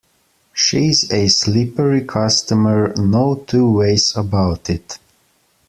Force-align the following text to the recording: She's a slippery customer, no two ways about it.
She's 0.51 1.11
a 1.13 1.27
slippery 1.27 2.03
customer, 2.03 2.91
no 2.97 3.35
two 3.45 3.71
ways 3.71 4.17
about 4.17 4.67
it. 4.67 4.97